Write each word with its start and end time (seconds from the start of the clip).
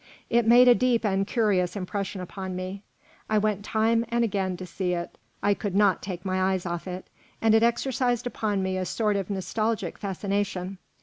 It 0.31 0.47
made 0.47 0.67
a 0.67 0.73
deep 0.73 1.05
and 1.05 1.27
curious 1.27 1.75
impression 1.75 2.21
upon 2.21 2.55
me; 2.55 2.81
I 3.29 3.37
went 3.37 3.63
time 3.63 4.03
and 4.09 4.23
again 4.23 4.57
to 4.57 4.65
see 4.65 4.93
it; 4.93 5.15
I 5.43 5.53
could 5.53 5.75
not 5.75 6.01
take 6.01 6.25
my 6.25 6.41
eyes 6.53 6.65
off 6.65 6.87
it, 6.87 7.07
and 7.39 7.53
it 7.53 7.61
exercised 7.61 8.25
upon 8.25 8.63
me 8.63 8.77
a 8.77 8.85
sort 8.85 9.15
of 9.15 9.29
nostalgic 9.29 9.99
fascination. 9.99 10.79